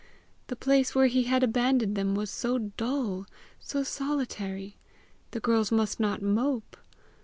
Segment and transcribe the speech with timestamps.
[0.47, 3.27] the place where he had abandoned them was so dull,
[3.59, 4.75] so solitary!
[5.29, 6.75] the girls must not mope!